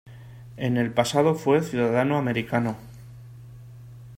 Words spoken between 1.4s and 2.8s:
ciudadano americano.